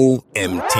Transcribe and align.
OMT. 0.00 0.78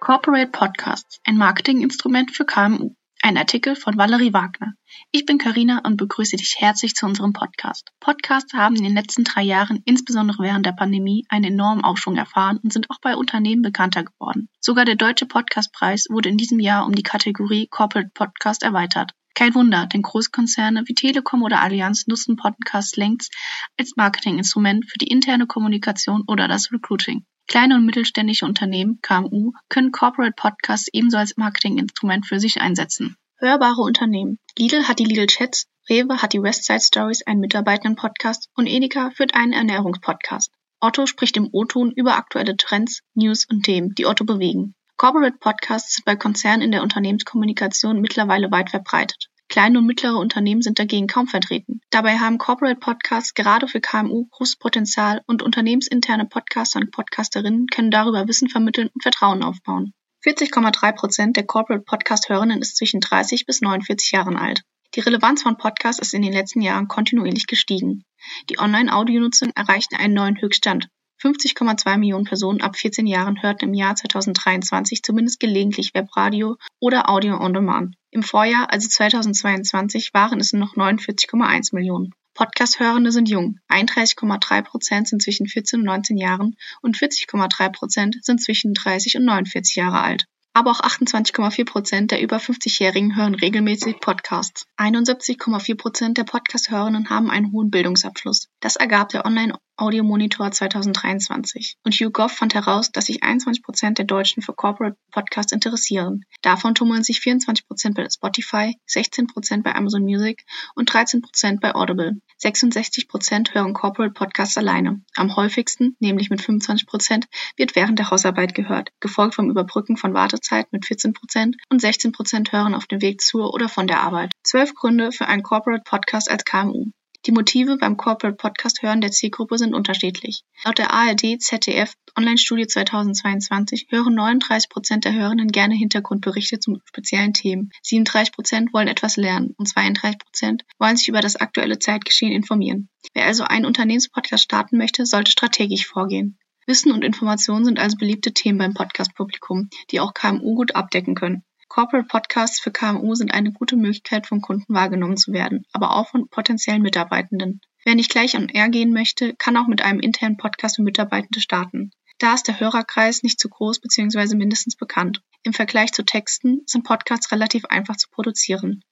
Corporate 0.00 0.50
Podcasts, 0.50 1.18
ein 1.24 1.38
Marketinginstrument 1.38 2.30
für 2.30 2.44
KMU. 2.44 2.94
Ein 3.22 3.38
Artikel 3.38 3.74
von 3.74 3.96
Valerie 3.96 4.34
Wagner. 4.34 4.74
Ich 5.10 5.24
bin 5.24 5.38
Karina 5.38 5.80
und 5.86 5.96
begrüße 5.96 6.36
dich 6.36 6.56
herzlich 6.58 6.94
zu 6.94 7.06
unserem 7.06 7.32
Podcast. 7.32 7.90
Podcasts 8.00 8.52
haben 8.52 8.76
in 8.76 8.84
den 8.84 8.92
letzten 8.92 9.24
drei 9.24 9.40
Jahren, 9.40 9.80
insbesondere 9.86 10.42
während 10.42 10.66
der 10.66 10.72
Pandemie, 10.72 11.24
einen 11.30 11.54
enormen 11.54 11.84
Aufschwung 11.84 12.16
erfahren 12.16 12.60
und 12.62 12.70
sind 12.70 12.90
auch 12.90 13.00
bei 13.00 13.16
Unternehmen 13.16 13.62
bekannter 13.62 14.04
geworden. 14.04 14.50
Sogar 14.60 14.84
der 14.84 14.96
Deutsche 14.96 15.24
Podcastpreis 15.24 16.04
wurde 16.10 16.28
in 16.28 16.36
diesem 16.36 16.60
Jahr 16.60 16.84
um 16.84 16.94
die 16.94 17.02
Kategorie 17.02 17.66
Corporate 17.70 18.10
Podcast 18.12 18.62
erweitert. 18.62 19.12
Kein 19.40 19.54
Wunder, 19.54 19.86
denn 19.86 20.02
Großkonzerne 20.02 20.82
wie 20.84 20.92
Telekom 20.92 21.42
oder 21.42 21.62
Allianz 21.62 22.06
nutzen 22.06 22.36
Podcasts 22.36 22.96
längst 22.96 23.32
als 23.78 23.96
Marketinginstrument 23.96 24.84
für 24.84 24.98
die 24.98 25.06
interne 25.06 25.46
Kommunikation 25.46 26.24
oder 26.26 26.46
das 26.46 26.70
Recruiting. 26.70 27.24
Kleine 27.48 27.76
und 27.76 27.86
mittelständische 27.86 28.44
Unternehmen 28.44 28.98
(KMU) 29.00 29.52
können 29.70 29.92
Corporate 29.92 30.34
Podcasts 30.36 30.88
ebenso 30.92 31.16
als 31.16 31.38
Marketinginstrument 31.38 32.26
für 32.26 32.38
sich 32.38 32.60
einsetzen. 32.60 33.16
Hörbare 33.38 33.80
Unternehmen 33.80 34.36
Lidl 34.58 34.86
hat 34.86 34.98
die 34.98 35.06
Lidl 35.06 35.26
Chats, 35.26 35.64
Rewe 35.88 36.20
hat 36.20 36.34
die 36.34 36.42
Westside 36.42 36.82
Stories, 36.82 37.22
einen 37.26 37.40
Mitarbeitenden-Podcast 37.40 38.50
und 38.56 38.66
Edeka 38.66 39.08
führt 39.08 39.34
einen 39.34 39.54
Ernährungspodcast. 39.54 40.50
Otto 40.80 41.06
spricht 41.06 41.38
im 41.38 41.48
O-Ton 41.50 41.92
über 41.92 42.16
aktuelle 42.16 42.58
Trends, 42.58 43.00
News 43.14 43.46
und 43.48 43.62
Themen, 43.62 43.94
die 43.94 44.04
Otto 44.04 44.26
bewegen. 44.26 44.74
Corporate 44.98 45.38
Podcasts 45.38 45.94
sind 45.94 46.04
bei 46.04 46.14
Konzernen 46.14 46.60
in 46.60 46.72
der 46.72 46.82
Unternehmenskommunikation 46.82 48.02
mittlerweile 48.02 48.50
weit 48.50 48.68
verbreitet. 48.68 49.29
Kleine 49.50 49.80
und 49.80 49.86
mittlere 49.86 50.16
Unternehmen 50.16 50.62
sind 50.62 50.78
dagegen 50.78 51.08
kaum 51.08 51.26
vertreten. 51.26 51.80
Dabei 51.90 52.18
haben 52.18 52.38
Corporate 52.38 52.78
Podcasts 52.78 53.34
gerade 53.34 53.66
für 53.66 53.80
KMU 53.80 54.26
großes 54.30 54.56
Potenzial 54.56 55.22
und 55.26 55.42
unternehmensinterne 55.42 56.24
Podcaster 56.24 56.78
und 56.78 56.92
Podcasterinnen 56.92 57.66
können 57.66 57.90
darüber 57.90 58.28
Wissen 58.28 58.48
vermitteln 58.48 58.90
und 58.94 59.02
Vertrauen 59.02 59.42
aufbauen. 59.42 59.92
40,3 60.24 60.92
Prozent 60.92 61.36
der 61.36 61.46
Corporate 61.46 61.82
Podcast-Hörerinnen 61.84 62.60
ist 62.60 62.76
zwischen 62.76 63.00
30 63.00 63.44
bis 63.44 63.60
49 63.60 64.12
Jahren 64.12 64.36
alt. 64.36 64.62
Die 64.94 65.00
Relevanz 65.00 65.42
von 65.42 65.56
Podcasts 65.56 66.00
ist 66.00 66.14
in 66.14 66.22
den 66.22 66.32
letzten 66.32 66.60
Jahren 66.60 66.86
kontinuierlich 66.86 67.48
gestiegen. 67.48 68.04
Die 68.50 68.60
Online-Audionutzung 68.60 69.50
erreichte 69.56 69.98
einen 69.98 70.14
neuen 70.14 70.40
Höchststand. 70.40 70.88
50,2 71.22 71.98
Millionen 71.98 72.24
Personen 72.24 72.62
ab 72.62 72.76
14 72.76 73.06
Jahren 73.06 73.42
hörten 73.42 73.66
im 73.66 73.74
Jahr 73.74 73.94
2023 73.94 75.02
zumindest 75.02 75.38
gelegentlich 75.38 75.92
Webradio 75.92 76.56
oder 76.78 77.10
Audio 77.10 77.38
on 77.38 77.52
Demand. 77.52 77.94
Im 78.10 78.22
Vorjahr, 78.22 78.72
also 78.72 78.88
2022, 78.88 80.14
waren 80.14 80.40
es 80.40 80.52
noch 80.52 80.76
49,1 80.76 81.74
Millionen. 81.74 82.14
Podcast-Hörende 82.32 83.12
sind 83.12 83.28
jung. 83.28 83.58
31,3 83.68 84.62
Prozent 84.62 85.08
sind 85.08 85.22
zwischen 85.22 85.46
14 85.46 85.80
und 85.80 85.86
19 85.86 86.16
Jahren 86.16 86.56
und 86.80 86.96
40,3 86.96 87.70
Prozent 87.70 88.16
sind 88.22 88.42
zwischen 88.42 88.72
30 88.72 89.16
und 89.16 89.26
49 89.26 89.76
Jahre 89.76 90.00
alt. 90.00 90.24
Aber 90.52 90.70
auch 90.70 90.80
28,4 90.80 91.64
Prozent 91.64 92.10
der 92.10 92.20
über 92.22 92.38
50-Jährigen 92.38 93.14
hören 93.14 93.34
regelmäßig 93.34 94.00
Podcasts. 94.00 94.64
71,4 94.78 95.76
Prozent 95.76 96.18
der 96.18 96.24
Podcast-Hörerinnen 96.24 97.10
haben 97.10 97.30
einen 97.30 97.52
hohen 97.52 97.70
Bildungsabschluss. 97.70 98.48
Das 98.60 98.76
ergab 98.76 99.10
der 99.10 99.26
Online- 99.26 99.54
Audiomonitor 99.80 100.50
2023 100.50 101.76
und 101.84 101.98
YouGov 101.98 102.30
fand 102.30 102.54
heraus, 102.54 102.92
dass 102.92 103.06
sich 103.06 103.22
21 103.22 103.62
Prozent 103.62 103.96
der 103.96 104.04
Deutschen 104.04 104.42
für 104.42 104.52
Corporate 104.52 104.96
Podcasts 105.10 105.52
interessieren. 105.52 106.24
Davon 106.42 106.74
tummeln 106.74 107.02
sich 107.02 107.20
24 107.20 107.66
Prozent 107.66 107.94
bei 107.96 108.06
Spotify, 108.08 108.76
16 108.86 109.26
Prozent 109.26 109.64
bei 109.64 109.74
Amazon 109.74 110.02
Music 110.02 110.44
und 110.74 110.92
13 110.92 111.22
Prozent 111.22 111.60
bei 111.62 111.74
Audible. 111.74 112.20
66 112.36 113.08
Prozent 113.08 113.54
hören 113.54 113.72
Corporate 113.72 114.12
Podcasts 114.12 114.58
alleine. 114.58 115.02
Am 115.16 115.34
häufigsten, 115.36 115.96
nämlich 115.98 116.28
mit 116.28 116.42
25 116.42 116.86
Prozent, 116.86 117.26
wird 117.56 117.74
während 117.74 117.98
der 117.98 118.10
Hausarbeit 118.10 118.54
gehört, 118.54 118.90
gefolgt 119.00 119.34
vom 119.34 119.50
Überbrücken 119.50 119.96
von 119.96 120.12
Wartezeit 120.12 120.70
mit 120.72 120.84
14 120.84 121.14
Prozent 121.14 121.56
und 121.70 121.80
16 121.80 122.12
Prozent 122.12 122.52
hören 122.52 122.74
auf 122.74 122.86
dem 122.86 123.00
Weg 123.00 123.22
zur 123.22 123.54
oder 123.54 123.68
von 123.68 123.86
der 123.86 124.02
Arbeit. 124.02 124.32
Zwölf 124.42 124.74
Gründe 124.74 125.10
für 125.10 125.26
einen 125.26 125.42
Corporate 125.42 125.84
Podcast 125.84 126.30
als 126.30 126.44
KMU. 126.44 126.90
Die 127.26 127.32
Motive 127.32 127.76
beim 127.76 127.98
Corporate 127.98 128.38
Podcast 128.38 128.80
Hören 128.80 129.02
der 129.02 129.10
Zielgruppe 129.10 129.58
sind 129.58 129.74
unterschiedlich. 129.74 130.42
Laut 130.64 130.78
der 130.78 130.90
ARD-ZDF 130.90 131.92
Online-Studie 132.16 132.66
2022 132.66 133.88
hören 133.90 134.14
39 134.14 134.70
Prozent 134.70 135.04
der 135.04 135.12
Hörenden 135.12 135.48
gerne 135.48 135.74
Hintergrundberichte 135.74 136.60
zu 136.60 136.78
speziellen 136.86 137.34
Themen. 137.34 137.72
37 137.82 138.32
Prozent 138.32 138.72
wollen 138.72 138.88
etwas 138.88 139.18
lernen 139.18 139.52
und 139.58 139.68
32 139.68 140.18
Prozent 140.18 140.64
wollen 140.78 140.96
sich 140.96 141.08
über 141.08 141.20
das 141.20 141.36
aktuelle 141.36 141.78
Zeitgeschehen 141.78 142.32
informieren. 142.32 142.88
Wer 143.12 143.26
also 143.26 143.44
einen 143.44 143.66
Unternehmenspodcast 143.66 144.42
starten 144.42 144.78
möchte, 144.78 145.04
sollte 145.04 145.30
strategisch 145.30 145.86
vorgehen. 145.86 146.38
Wissen 146.66 146.90
und 146.90 147.04
Informationen 147.04 147.66
sind 147.66 147.78
also 147.78 147.98
beliebte 147.98 148.32
Themen 148.32 148.56
beim 148.56 148.72
Podcast-Publikum, 148.72 149.68
die 149.90 150.00
auch 150.00 150.14
KMU 150.14 150.54
gut 150.54 150.74
abdecken 150.74 151.14
können. 151.14 151.44
Corporate 151.70 152.08
Podcasts 152.08 152.58
für 152.58 152.72
KMU 152.72 153.14
sind 153.14 153.32
eine 153.32 153.52
gute 153.52 153.76
Möglichkeit, 153.76 154.26
vom 154.26 154.40
Kunden 154.40 154.74
wahrgenommen 154.74 155.16
zu 155.16 155.32
werden, 155.32 155.64
aber 155.72 155.96
auch 155.96 156.08
von 156.08 156.28
potenziellen 156.28 156.82
Mitarbeitenden. 156.82 157.60
Wer 157.84 157.94
nicht 157.94 158.10
gleich 158.10 158.36
on 158.36 158.48
air 158.48 158.68
gehen 158.70 158.92
möchte, 158.92 159.36
kann 159.36 159.56
auch 159.56 159.68
mit 159.68 159.80
einem 159.80 160.00
internen 160.00 160.36
Podcast 160.36 160.76
für 160.76 160.82
Mitarbeitende 160.82 161.40
starten. 161.40 161.92
Da 162.18 162.34
ist 162.34 162.48
der 162.48 162.58
Hörerkreis 162.58 163.22
nicht 163.22 163.38
zu 163.38 163.48
groß 163.48 163.78
bzw. 163.78 164.34
mindestens 164.34 164.74
bekannt. 164.74 165.22
Im 165.44 165.52
Vergleich 165.52 165.92
zu 165.92 166.02
Texten 166.02 166.62
sind 166.66 166.82
Podcasts 166.82 167.30
relativ 167.30 167.64
einfach 167.66 167.96
zu 167.96 168.08
produzieren. 168.10 168.82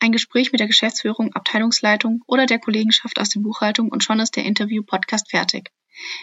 Ein 0.00 0.10
Gespräch 0.10 0.50
mit 0.50 0.58
der 0.58 0.66
Geschäftsführung, 0.66 1.32
Abteilungsleitung 1.34 2.24
oder 2.26 2.46
der 2.46 2.58
Kollegenschaft 2.58 3.20
aus 3.20 3.28
der 3.28 3.40
Buchhaltung 3.42 3.90
und 3.90 4.02
schon 4.02 4.18
ist 4.18 4.34
der 4.34 4.44
Interview-Podcast 4.44 5.30
fertig. 5.30 5.70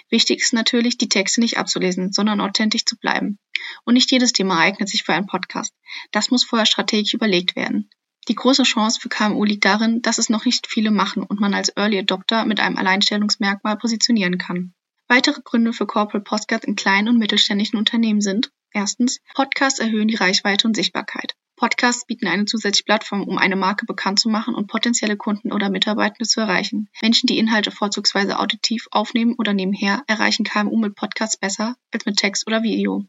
Wichtig 0.09 0.41
ist 0.41 0.53
natürlich, 0.53 0.97
die 0.97 1.09
Texte 1.09 1.41
nicht 1.41 1.57
abzulesen, 1.57 2.11
sondern 2.11 2.41
authentisch 2.41 2.85
zu 2.85 2.97
bleiben. 2.97 3.39
Und 3.85 3.93
nicht 3.93 4.11
jedes 4.11 4.33
Thema 4.33 4.59
eignet 4.59 4.89
sich 4.89 5.03
für 5.03 5.13
einen 5.13 5.27
Podcast. 5.27 5.73
Das 6.11 6.31
muss 6.31 6.43
vorher 6.43 6.65
strategisch 6.65 7.13
überlegt 7.13 7.55
werden. 7.55 7.89
Die 8.27 8.35
große 8.35 8.63
Chance 8.63 8.99
für 8.99 9.09
KMU 9.09 9.43
liegt 9.43 9.65
darin, 9.65 10.01
dass 10.01 10.17
es 10.17 10.29
noch 10.29 10.45
nicht 10.45 10.67
viele 10.67 10.91
machen 10.91 11.23
und 11.23 11.39
man 11.39 11.53
als 11.53 11.69
Early 11.75 11.99
Adopter 11.99 12.45
mit 12.45 12.59
einem 12.59 12.77
Alleinstellungsmerkmal 12.77 13.77
positionieren 13.77 14.37
kann. 14.37 14.73
Weitere 15.07 15.41
Gründe 15.41 15.73
für 15.73 15.87
Corporate 15.87 16.23
Podcasts 16.23 16.67
in 16.67 16.75
kleinen 16.75 17.09
und 17.09 17.17
mittelständischen 17.17 17.77
Unternehmen 17.77 18.21
sind 18.21 18.51
erstens, 18.71 19.19
Podcasts 19.33 19.79
erhöhen 19.79 20.07
die 20.07 20.15
Reichweite 20.15 20.67
und 20.67 20.75
Sichtbarkeit. 20.75 21.35
Podcasts 21.61 22.07
bieten 22.07 22.25
eine 22.25 22.45
zusätzliche 22.45 22.85
Plattform, 22.85 23.21
um 23.27 23.37
eine 23.37 23.55
Marke 23.55 23.85
bekannt 23.85 24.19
zu 24.19 24.29
machen 24.29 24.55
und 24.55 24.65
potenzielle 24.65 25.15
Kunden 25.15 25.53
oder 25.53 25.69
Mitarbeitende 25.69 26.27
zu 26.27 26.41
erreichen. 26.41 26.89
Menschen, 27.03 27.27
die 27.27 27.37
Inhalte 27.37 27.69
vorzugsweise 27.69 28.39
auditiv 28.39 28.87
aufnehmen 28.89 29.35
oder 29.37 29.53
nebenher, 29.53 30.01
erreichen 30.07 30.43
KMU 30.43 30.75
mit 30.77 30.95
Podcasts 30.95 31.37
besser 31.37 31.75
als 31.91 32.07
mit 32.07 32.17
Text 32.17 32.47
oder 32.47 32.63
Video. 32.63 33.05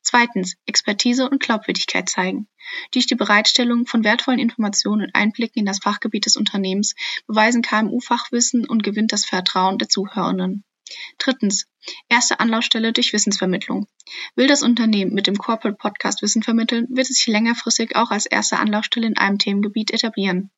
Zweitens, 0.00 0.54
Expertise 0.64 1.28
und 1.28 1.42
Glaubwürdigkeit 1.42 2.08
zeigen. 2.08 2.46
Durch 2.92 3.08
die 3.08 3.16
Bereitstellung 3.16 3.84
von 3.84 4.04
wertvollen 4.04 4.38
Informationen 4.38 5.06
und 5.06 5.14
Einblicken 5.16 5.58
in 5.58 5.66
das 5.66 5.80
Fachgebiet 5.80 6.26
des 6.26 6.36
Unternehmens 6.36 6.94
beweisen 7.26 7.62
KMU 7.62 7.98
Fachwissen 7.98 8.64
und 8.64 8.84
gewinnt 8.84 9.10
das 9.10 9.24
Vertrauen 9.24 9.76
der 9.76 9.88
Zuhörenden. 9.88 10.62
Drittens. 11.18 11.66
Erste 12.08 12.40
Anlaufstelle 12.40 12.92
durch 12.92 13.12
Wissensvermittlung. 13.12 13.86
Will 14.34 14.46
das 14.46 14.62
Unternehmen 14.62 15.14
mit 15.14 15.26
dem 15.26 15.36
Corporate 15.36 15.78
Podcast 15.78 16.22
Wissen 16.22 16.42
vermitteln, 16.42 16.86
wird 16.90 17.08
es 17.08 17.16
sich 17.16 17.26
längerfristig 17.26 17.96
auch 17.96 18.10
als 18.10 18.26
erste 18.26 18.58
Anlaufstelle 18.58 19.06
in 19.06 19.16
einem 19.16 19.38
Themengebiet 19.38 19.92
etablieren. 19.92 20.50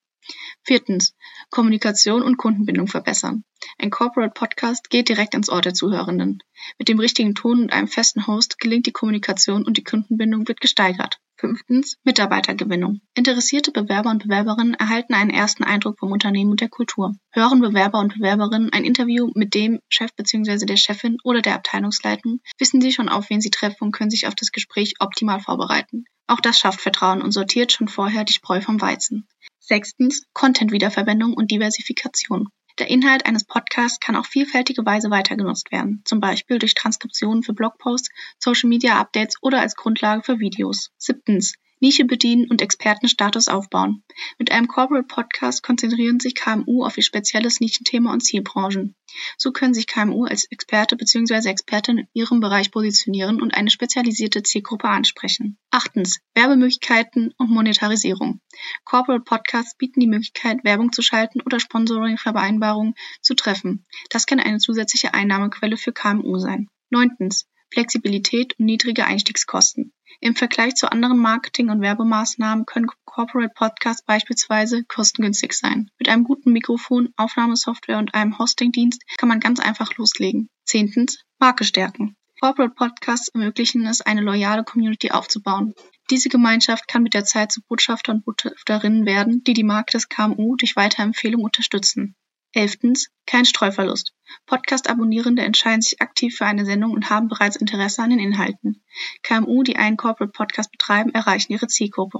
Viertens. 0.62 1.14
Kommunikation 1.50 2.22
und 2.22 2.36
Kundenbindung 2.36 2.86
verbessern. 2.86 3.44
Ein 3.78 3.90
Corporate 3.90 4.32
Podcast 4.34 4.90
geht 4.90 5.08
direkt 5.08 5.34
ans 5.34 5.48
Ohr 5.48 5.60
der 5.60 5.74
Zuhörenden. 5.74 6.42
Mit 6.78 6.88
dem 6.88 7.00
richtigen 7.00 7.34
Ton 7.34 7.62
und 7.62 7.72
einem 7.72 7.88
festen 7.88 8.26
Host 8.26 8.58
gelingt 8.58 8.86
die 8.86 8.92
Kommunikation 8.92 9.64
und 9.64 9.76
die 9.76 9.84
Kundenbindung 9.84 10.46
wird 10.46 10.60
gesteigert. 10.60 11.18
Fünftens. 11.40 11.96
Mitarbeitergewinnung. 12.04 13.00
Interessierte 13.14 13.72
Bewerber 13.72 14.10
und 14.10 14.22
Bewerberinnen 14.24 14.74
erhalten 14.74 15.14
einen 15.14 15.30
ersten 15.30 15.64
Eindruck 15.64 15.98
vom 15.98 16.12
Unternehmen 16.12 16.50
und 16.50 16.60
der 16.60 16.68
Kultur. 16.68 17.14
Hören 17.32 17.60
Bewerber 17.60 17.98
und 17.98 18.14
Bewerberinnen 18.14 18.70
ein 18.74 18.84
Interview 18.84 19.30
mit 19.34 19.54
dem 19.54 19.80
Chef 19.88 20.12
bzw. 20.14 20.66
der 20.66 20.76
Chefin 20.76 21.16
oder 21.24 21.40
der 21.40 21.54
Abteilungsleitung, 21.54 22.40
wissen 22.58 22.82
sie 22.82 22.92
schon 22.92 23.08
auf, 23.08 23.30
wen 23.30 23.40
sie 23.40 23.50
treffen 23.50 23.84
und 23.84 23.92
können 23.92 24.10
sich 24.10 24.26
auf 24.26 24.34
das 24.34 24.52
Gespräch 24.52 24.94
optimal 25.00 25.40
vorbereiten. 25.40 26.04
Auch 26.26 26.40
das 26.40 26.58
schafft 26.58 26.82
Vertrauen 26.82 27.22
und 27.22 27.32
sortiert 27.32 27.72
schon 27.72 27.88
vorher 27.88 28.24
die 28.24 28.34
Spreu 28.34 28.60
vom 28.60 28.80
Weizen. 28.80 29.26
Sechstens. 29.58 30.24
Content-Wiederverwendung 30.34 31.32
und 31.32 31.50
Diversifikation. 31.50 32.48
Der 32.80 32.88
Inhalt 32.88 33.26
eines 33.26 33.44
Podcasts 33.44 34.00
kann 34.00 34.16
auf 34.16 34.26
vielfältige 34.26 34.86
Weise 34.86 35.10
weitergenutzt 35.10 35.70
werden, 35.70 36.00
zum 36.06 36.18
Beispiel 36.18 36.58
durch 36.58 36.72
Transkriptionen 36.74 37.42
für 37.42 37.52
Blogposts, 37.52 38.08
Social-Media-Updates 38.38 39.36
oder 39.42 39.60
als 39.60 39.76
Grundlage 39.76 40.22
für 40.22 40.38
Videos. 40.38 40.90
Siebtens. 40.96 41.56
Nische 41.80 42.04
bedienen 42.04 42.46
und 42.50 42.60
Expertenstatus 42.60 43.48
aufbauen. 43.48 44.04
Mit 44.38 44.52
einem 44.52 44.68
Corporate 44.68 45.06
Podcast 45.06 45.62
konzentrieren 45.62 46.20
sich 46.20 46.34
KMU 46.34 46.84
auf 46.84 46.96
ihr 46.96 47.02
spezielles 47.02 47.58
Nischenthema 47.60 48.12
und 48.12 48.20
Zielbranchen. 48.20 48.94
So 49.38 49.50
können 49.50 49.72
sich 49.72 49.86
KMU 49.86 50.26
als 50.26 50.44
Experte 50.44 50.96
bzw. 50.96 51.48
Expertin 51.48 51.98
in 51.98 52.08
ihrem 52.12 52.40
Bereich 52.40 52.70
positionieren 52.70 53.40
und 53.40 53.54
eine 53.54 53.70
spezialisierte 53.70 54.42
Zielgruppe 54.42 54.88
ansprechen. 54.88 55.58
Achtens. 55.70 56.20
Werbemöglichkeiten 56.34 57.32
und 57.38 57.50
Monetarisierung. 57.50 58.40
Corporate 58.84 59.24
Podcasts 59.24 59.76
bieten 59.76 60.00
die 60.00 60.06
Möglichkeit, 60.06 60.62
Werbung 60.64 60.92
zu 60.92 61.00
schalten 61.02 61.40
oder 61.40 61.60
Sponsoring-Vereinbarungen 61.60 62.94
zu 63.22 63.34
treffen. 63.34 63.86
Das 64.10 64.26
kann 64.26 64.38
eine 64.38 64.58
zusätzliche 64.58 65.14
Einnahmequelle 65.14 65.76
für 65.76 65.92
KMU 65.92 66.38
sein. 66.38 66.68
Neuntens. 66.90 67.46
Flexibilität 67.72 68.58
und 68.58 68.66
niedrige 68.66 69.04
Einstiegskosten. 69.04 69.92
Im 70.20 70.34
Vergleich 70.34 70.74
zu 70.74 70.90
anderen 70.90 71.18
Marketing- 71.18 71.70
und 71.70 71.80
Werbemaßnahmen 71.80 72.66
können 72.66 72.88
Corporate 73.04 73.52
Podcasts 73.54 74.04
beispielsweise 74.04 74.84
kostengünstig 74.84 75.52
sein. 75.52 75.90
Mit 75.98 76.08
einem 76.08 76.24
guten 76.24 76.52
Mikrofon, 76.52 77.12
Aufnahmesoftware 77.16 77.98
und 77.98 78.14
einem 78.14 78.38
Hostingdienst 78.38 79.02
kann 79.18 79.28
man 79.28 79.40
ganz 79.40 79.60
einfach 79.60 79.96
loslegen. 79.96 80.48
Zehntens. 80.64 81.22
Marke 81.38 81.64
stärken. 81.64 82.16
Corporate 82.40 82.74
Podcasts 82.74 83.28
ermöglichen 83.28 83.84
es, 83.86 84.00
eine 84.00 84.22
loyale 84.22 84.64
Community 84.64 85.10
aufzubauen. 85.10 85.74
Diese 86.10 86.28
Gemeinschaft 86.28 86.88
kann 86.88 87.02
mit 87.02 87.14
der 87.14 87.24
Zeit 87.24 87.52
zu 87.52 87.60
Botschafter 87.68 88.12
und 88.12 88.24
Botschafterinnen 88.24 89.04
werden, 89.06 89.44
die 89.44 89.52
die 89.52 89.64
Marke 89.64 89.92
des 89.92 90.08
KMU 90.08 90.56
durch 90.56 90.74
Weiterempfehlung 90.74 91.42
unterstützen. 91.42 92.16
Elftens. 92.52 93.10
Kein 93.26 93.44
Streuverlust. 93.44 94.12
Podcast-Abonnierende 94.46 95.42
entscheiden 95.42 95.82
sich 95.82 96.00
aktiv 96.00 96.36
für 96.36 96.46
eine 96.46 96.64
Sendung 96.64 96.92
und 96.92 97.08
haben 97.08 97.28
bereits 97.28 97.56
Interesse 97.56 98.02
an 98.02 98.10
den 98.10 98.18
Inhalten. 98.18 98.82
KMU, 99.22 99.62
die 99.62 99.76
einen 99.76 99.96
Corporate 99.96 100.32
Podcast 100.32 100.72
betreiben, 100.72 101.14
erreichen 101.14 101.52
ihre 101.52 101.68
Zielgruppe. 101.68 102.18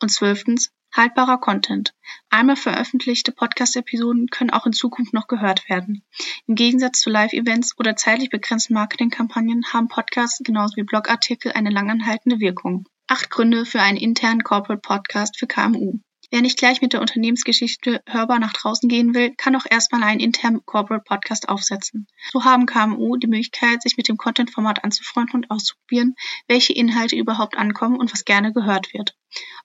Und 0.00 0.10
zwölftens. 0.10 0.72
Haltbarer 0.92 1.38
Content. 1.38 1.94
Einmal 2.30 2.56
veröffentlichte 2.56 3.30
Podcast-Episoden 3.30 4.26
können 4.26 4.50
auch 4.50 4.66
in 4.66 4.72
Zukunft 4.72 5.12
noch 5.12 5.28
gehört 5.28 5.68
werden. 5.68 6.02
Im 6.48 6.56
Gegensatz 6.56 7.00
zu 7.00 7.10
Live-Events 7.10 7.78
oder 7.78 7.94
zeitlich 7.94 8.30
begrenzten 8.30 8.74
Marketingkampagnen 8.74 9.72
haben 9.72 9.86
Podcasts 9.86 10.40
genauso 10.42 10.76
wie 10.76 10.82
Blogartikel 10.82 11.52
eine 11.52 11.70
langanhaltende 11.70 12.40
Wirkung. 12.40 12.88
Acht 13.06 13.30
Gründe 13.30 13.66
für 13.66 13.80
einen 13.80 13.98
internen 13.98 14.42
Corporate 14.42 14.80
Podcast 14.80 15.38
für 15.38 15.46
KMU. 15.46 16.00
Wer 16.32 16.42
nicht 16.42 16.58
gleich 16.58 16.80
mit 16.80 16.92
der 16.92 17.00
Unternehmensgeschichte 17.00 18.02
hörbar 18.06 18.38
nach 18.38 18.52
draußen 18.52 18.88
gehen 18.88 19.14
will, 19.14 19.34
kann 19.36 19.56
auch 19.56 19.66
erstmal 19.68 20.04
einen 20.04 20.20
internen 20.20 20.64
Corporate 20.64 21.02
Podcast 21.04 21.48
aufsetzen. 21.48 22.06
So 22.30 22.44
haben 22.44 22.66
KMU 22.66 23.16
die 23.16 23.26
Möglichkeit, 23.26 23.82
sich 23.82 23.96
mit 23.96 24.06
dem 24.06 24.16
Content-Format 24.16 24.84
anzufreunden 24.84 25.34
und 25.34 25.50
auszuprobieren, 25.50 26.14
welche 26.46 26.72
Inhalte 26.72 27.16
überhaupt 27.16 27.58
ankommen 27.58 27.98
und 27.98 28.12
was 28.12 28.24
gerne 28.24 28.52
gehört 28.52 28.94
wird. 28.94 29.16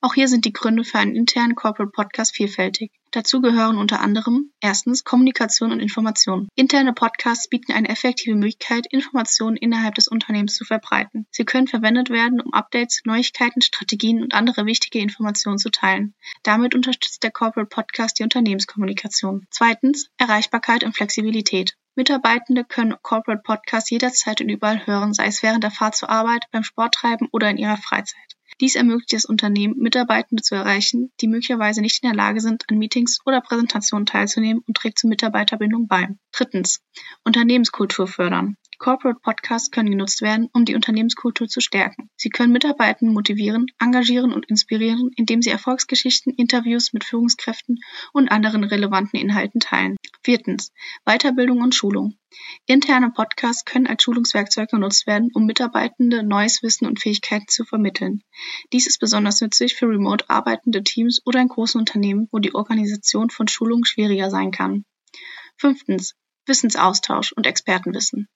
Auch 0.02 0.16
hier 0.16 0.28
sind 0.28 0.46
die 0.46 0.54
Gründe 0.54 0.84
für 0.84 0.98
einen 0.98 1.16
internen 1.16 1.54
Corporate 1.54 1.92
Podcast 1.92 2.36
vielfältig. 2.36 2.92
Dazu 3.16 3.40
gehören 3.40 3.78
unter 3.78 4.02
anderem 4.02 4.52
erstens 4.60 5.06
Kommunikation 5.06 5.72
und 5.72 5.80
Information. 5.80 6.50
Interne 6.54 6.92
Podcasts 6.92 7.48
bieten 7.48 7.72
eine 7.72 7.88
effektive 7.88 8.36
Möglichkeit, 8.36 8.88
Informationen 8.92 9.56
innerhalb 9.56 9.96
des 9.96 10.10
Unternehmens 10.10 10.58
zu 10.58 10.66
verbreiten. 10.66 11.26
Sie 11.32 11.46
können 11.46 11.68
verwendet 11.68 12.10
werden, 12.10 12.42
um 12.42 12.52
Updates, 12.52 13.04
Neuigkeiten, 13.06 13.62
Strategien 13.62 14.22
und 14.22 14.34
andere 14.34 14.66
wichtige 14.66 15.00
Informationen 15.00 15.60
zu 15.60 15.70
teilen. 15.70 16.14
Damit 16.44 16.76
unterstützt 16.76 17.24
der 17.24 17.32
Corporate 17.32 17.70
Podcast 17.70 18.20
die 18.20 18.24
Unternehmenskommunikation. 18.24 19.48
Zweitens 19.50 20.10
Erreichbarkeit 20.18 20.84
und 20.84 20.94
Flexibilität. 20.98 21.78
Mitarbeitende 21.96 22.66
können 22.66 22.96
Corporate 23.02 23.44
Podcasts 23.44 23.92
jederzeit 23.92 24.42
und 24.42 24.50
überall 24.50 24.86
hören, 24.86 25.14
sei 25.14 25.28
es 25.28 25.42
während 25.42 25.64
der 25.64 25.72
Fahrt 25.72 25.96
zur 25.96 26.10
Arbeit, 26.10 26.44
beim 26.52 26.64
Sporttreiben 26.64 27.30
oder 27.32 27.50
in 27.50 27.56
ihrer 27.56 27.78
Freizeit. 27.78 28.35
Dies 28.62 28.76
ermöglicht 28.76 29.14
es 29.14 29.26
Unternehmen, 29.26 29.78
Mitarbeitende 29.78 30.42
zu 30.42 30.56
erreichen, 30.56 31.12
die 31.20 31.28
möglicherweise 31.28 31.82
nicht 31.82 32.02
in 32.02 32.10
der 32.10 32.16
Lage 32.16 32.40
sind, 32.40 32.64
an 32.70 32.78
Meetings 32.78 33.20
oder 33.26 33.42
Präsentationen 33.42 34.06
teilzunehmen 34.06 34.64
und 34.66 34.78
trägt 34.78 35.00
zur 35.00 35.10
Mitarbeiterbindung 35.10 35.88
bei. 35.88 36.08
Drittens. 36.32 36.82
Unternehmenskultur 37.24 38.08
fördern. 38.08 38.58
Corporate 38.78 39.20
Podcasts 39.22 39.72
können 39.72 39.92
genutzt 39.92 40.22
werden, 40.22 40.50
um 40.54 40.66
die 40.66 40.76
Unternehmenskultur 40.76 41.48
zu 41.48 41.62
stärken. 41.62 42.10
Sie 42.16 42.30
können 42.30 42.52
Mitarbeitende 42.52 43.14
motivieren, 43.14 43.68
engagieren 43.80 44.34
und 44.34 44.46
inspirieren, 44.48 45.12
indem 45.16 45.42
sie 45.42 45.50
Erfolgsgeschichten, 45.50 46.34
Interviews 46.34 46.94
mit 46.94 47.04
Führungskräften 47.04 47.80
und 48.14 48.30
anderen 48.30 48.64
relevanten 48.64 49.20
Inhalten 49.20 49.60
teilen. 49.60 49.96
Viertens. 50.24 50.72
Weiterbildung 51.06 51.62
und 51.62 51.76
Schulung. 51.76 52.18
Interne 52.66 53.12
Podcasts 53.12 53.64
können 53.64 53.88
als 53.88 54.04
Schulungswerkzeug 54.04 54.70
genutzt 54.70 55.08
werden, 55.08 55.30
um 55.34 55.46
Mitarbeitende 55.46 56.24
neues 56.24 56.62
Wissen 56.64 56.86
und 56.86 57.00
Fähigkeiten 57.00 57.48
zu 57.48 57.64
vermitteln. 57.64 58.24
Dies 58.74 58.88
ist 58.88 59.00
besonders 59.00 59.40
nützlich 59.42 59.76
für 59.76 59.88
remote 59.88 60.30
arbeitende 60.30 60.84
Teams 60.84 61.22
oder 61.26 61.40
in 61.40 61.48
großen 61.48 61.80
Unternehmen, 61.80 62.28
wo 62.32 62.40
die 62.40 62.54
Organisation 62.54 63.30
von 63.30 63.48
Schulungen 63.48 63.86
schwieriger 63.86 64.30
sein 64.30 64.52
kann. 64.52 64.84
Fünftens. 65.58 66.16
Wissensaustausch 66.48 67.32
und 67.32 67.48
Expertenwissen. 67.48 68.28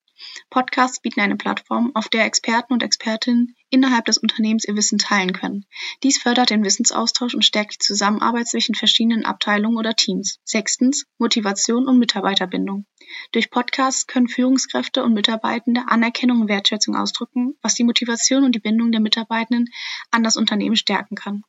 Podcasts 0.50 1.00
bieten 1.02 1.22
eine 1.22 1.36
Plattform, 1.36 1.92
auf 1.94 2.10
der 2.10 2.26
Experten 2.26 2.74
und 2.74 2.84
Expertinnen 2.84 3.56
innerhalb 3.70 4.06
des 4.06 4.18
Unternehmens 4.18 4.66
ihr 4.68 4.76
Wissen 4.76 4.98
teilen 4.98 5.34
können. 5.34 5.66
Dies 6.04 6.22
fördert 6.22 6.50
den 6.50 6.64
Wissensaustausch 6.64 7.36
und 7.36 7.46
stärkt 7.46 7.76
die 7.76 7.78
Zusammenarbeit 7.80 8.48
zwischen 8.48 8.76
verschiedenen 8.76 9.26
Abteilungen 9.26 9.78
oder 9.78 9.96
Teams. 9.96 10.40
Sechstens. 10.44 11.06
Motivation 11.18 11.88
und 11.88 12.00
Mitarbeiterbindung. 12.00 12.86
Durch 13.32 13.50
Podcasts 13.50 14.08
können 14.08 14.28
Führungskräfte 14.28 15.04
und 15.04 15.14
Mitarbeitende 15.14 15.84
Anerkennung 15.88 16.42
und 16.42 16.48
Wertschätzung 16.48 16.96
ausdrücken, 16.96 17.58
was 17.62 17.74
die 17.74 17.84
Motivation 17.84 18.44
und 18.44 18.56
die 18.56 18.60
Bindung 18.60 18.92
der 18.92 19.02
Mitarbeitenden 19.02 19.68
an 20.12 20.24
das 20.24 20.38
Unternehmen 20.38 20.76
stärken 20.76 21.16
kann. 21.16 21.44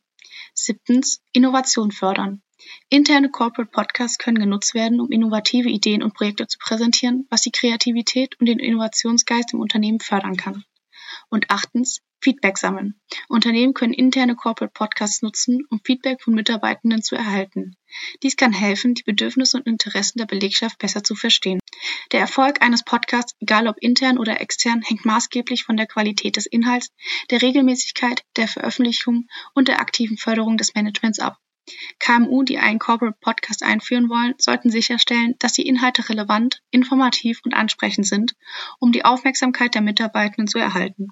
Siebtens. 0.55 1.23
Innovation 1.33 1.91
fördern. 1.91 2.43
Interne 2.89 3.31
Corporate 3.31 3.71
Podcasts 3.71 4.19
können 4.19 4.39
genutzt 4.39 4.75
werden, 4.75 5.01
um 5.01 5.11
innovative 5.11 5.69
Ideen 5.69 6.03
und 6.03 6.15
Projekte 6.15 6.47
zu 6.47 6.59
präsentieren, 6.59 7.27
was 7.31 7.43
die 7.43 7.53
Kreativität 7.53 8.39
und 8.41 8.47
den 8.47 8.59
Innovationsgeist 8.59 9.53
im 9.53 9.61
Unternehmen 9.61 10.01
fördern 10.01 10.37
kann. 10.37 10.65
Und 11.29 11.51
achtens, 11.51 12.01
Feedback 12.21 12.59
sammeln. 12.59 13.01
Unternehmen 13.29 13.73
können 13.73 13.95
interne 13.95 14.37
Corporate 14.37 14.73
Podcasts 14.75 15.23
nutzen, 15.23 15.65
um 15.71 15.81
Feedback 15.85 16.23
von 16.23 16.35
Mitarbeitenden 16.35 17.03
zu 17.03 17.17
erhalten. 17.17 17.77
Dies 18.23 18.37
kann 18.37 18.53
helfen, 18.53 18.95
die 18.95 19.03
Bedürfnisse 19.03 19.57
und 19.57 19.67
Interessen 19.67 20.19
der 20.19 20.27
Belegschaft 20.27 20.79
besser 20.79 21.03
zu 21.03 21.15
verstehen. 21.15 21.61
Der 22.13 22.21
Erfolg 22.21 22.61
eines 22.61 22.85
Podcasts, 22.85 23.35
egal 23.41 23.69
ob 23.69 23.79
intern 23.79 24.19
oder 24.19 24.41
extern, 24.41 24.83
hängt 24.83 25.05
maßgeblich 25.07 25.65
von 25.65 25.77
der 25.77 25.87
Qualität 25.87 26.37
des 26.37 26.47
Inhalts, 26.47 26.91
der 27.31 27.41
Regelmäßigkeit, 27.41 28.23
der 28.37 28.49
Veröffentlichung 28.49 29.27
und 29.55 29.69
der 29.69 29.81
aktiven 29.81 30.19
Förderung 30.19 30.57
des 30.57 30.75
Managements 30.75 31.21
ab. 31.21 31.39
KMU, 31.99 32.43
die 32.43 32.59
einen 32.59 32.79
Corporate 32.79 33.19
Podcast 33.21 33.63
einführen 33.63 34.09
wollen, 34.09 34.35
sollten 34.39 34.71
sicherstellen, 34.71 35.35
dass 35.39 35.53
die 35.53 35.67
Inhalte 35.67 36.09
relevant, 36.09 36.63
informativ 36.71 37.41
und 37.45 37.55
ansprechend 37.55 38.07
sind, 38.07 38.35
um 38.79 38.93
die 38.93 39.05
Aufmerksamkeit 39.05 39.75
der 39.75 39.83
Mitarbeitenden 39.83 40.47
zu 40.47 40.59
erhalten. 40.59 41.09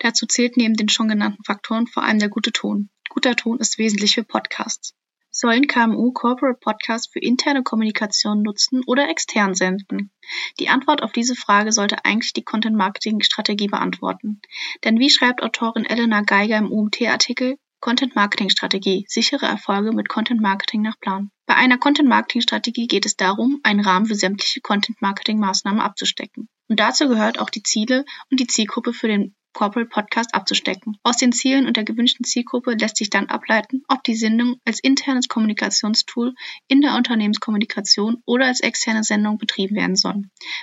Dazu 0.00 0.26
zählt 0.26 0.56
neben 0.56 0.74
den 0.74 0.88
schon 0.88 1.08
genannten 1.08 1.44
Faktoren 1.44 1.86
vor 1.86 2.02
allem 2.02 2.18
der 2.18 2.28
gute 2.28 2.52
Ton. 2.52 2.90
Guter 3.08 3.36
Ton 3.36 3.58
ist 3.58 3.78
wesentlich 3.78 4.14
für 4.14 4.24
Podcasts. 4.24 4.94
Sollen 5.32 5.68
KMU 5.68 6.10
Corporate 6.10 6.58
Podcasts 6.60 7.06
für 7.12 7.20
interne 7.20 7.62
Kommunikation 7.62 8.42
nutzen 8.42 8.82
oder 8.84 9.08
extern 9.08 9.54
senden? 9.54 10.10
Die 10.58 10.68
Antwort 10.68 11.04
auf 11.04 11.12
diese 11.12 11.36
Frage 11.36 11.70
sollte 11.70 12.04
eigentlich 12.04 12.32
die 12.32 12.42
Content 12.42 12.76
Marketing 12.76 13.20
Strategie 13.22 13.68
beantworten. 13.68 14.40
Denn 14.82 14.98
wie 14.98 15.08
schreibt 15.08 15.40
Autorin 15.40 15.84
Elena 15.84 16.22
Geiger 16.22 16.58
im 16.58 16.72
UMT-Artikel, 16.72 17.58
Content-Marketing-Strategie: 17.80 19.04
Sichere 19.08 19.46
Erfolge 19.46 19.92
mit 19.92 20.08
Content-Marketing 20.08 20.82
nach 20.82 20.98
Plan. 21.00 21.30
Bei 21.46 21.56
einer 21.56 21.78
Content-Marketing-Strategie 21.78 22.86
geht 22.86 23.06
es 23.06 23.16
darum, 23.16 23.60
einen 23.62 23.80
Rahmen 23.80 24.06
für 24.06 24.14
sämtliche 24.14 24.60
Content-Marketing-Maßnahmen 24.60 25.80
abzustecken. 25.80 26.48
Und 26.68 26.80
dazu 26.80 27.08
gehört 27.08 27.38
auch 27.38 27.50
die 27.50 27.62
Ziele 27.62 28.04
und 28.30 28.38
die 28.38 28.46
Zielgruppe 28.46 28.92
für 28.92 29.08
den 29.08 29.34
Corporate 29.52 29.88
Podcast 29.88 30.34
abzustecken. 30.34 30.96
Aus 31.02 31.16
den 31.16 31.32
Zielen 31.32 31.66
und 31.66 31.76
der 31.76 31.84
gewünschten 31.84 32.24
Zielgruppe 32.24 32.74
lässt 32.74 32.96
sich 32.96 33.10
dann 33.10 33.26
ableiten, 33.26 33.82
ob 33.88 34.04
die 34.04 34.14
Sendung 34.14 34.56
als 34.64 34.80
internes 34.80 35.28
Kommunikationstool 35.28 36.34
in 36.68 36.80
der 36.80 36.94
Unternehmenskommunikation 36.94 38.22
oder 38.26 38.46
als 38.46 38.60
externe 38.60 39.02
Sendung 39.02 39.38
betrieben 39.38 39.74
werden 39.74 39.96
soll. 39.96 40.22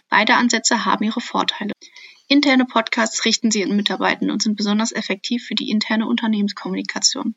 Beide 0.09 0.35
Ansätze 0.35 0.85
haben 0.85 1.03
ihre 1.03 1.21
Vorteile. 1.21 1.73
Interne 2.29 2.65
Podcasts 2.65 3.23
richten 3.23 3.51
Sie 3.51 3.63
an 3.63 3.73
Mitarbeitenden 3.73 4.31
und 4.31 4.43
sind 4.43 4.57
besonders 4.57 4.91
effektiv 4.91 5.45
für 5.45 5.55
die 5.55 5.69
interne 5.69 6.05
Unternehmenskommunikation. 6.05 7.35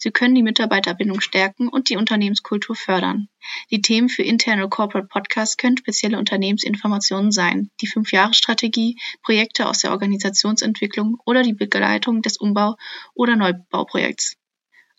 Sie 0.00 0.10
können 0.10 0.34
die 0.34 0.42
Mitarbeiterbindung 0.42 1.20
stärken 1.20 1.68
und 1.68 1.88
die 1.88 1.96
Unternehmenskultur 1.96 2.74
fördern. 2.74 3.28
Die 3.70 3.82
Themen 3.82 4.08
für 4.08 4.24
interne 4.24 4.68
Corporate 4.68 5.06
Podcasts 5.06 5.56
können 5.56 5.76
spezielle 5.76 6.18
Unternehmensinformationen 6.18 7.30
sein, 7.30 7.70
die 7.80 7.86
Fünf-Jahres-Strategie, 7.86 8.98
Projekte 9.22 9.68
aus 9.68 9.78
der 9.78 9.92
Organisationsentwicklung 9.92 11.18
oder 11.24 11.44
die 11.44 11.54
Begleitung 11.54 12.20
des 12.20 12.36
Umbau- 12.36 12.74
oder 13.14 13.36
Neubauprojekts. 13.36 14.34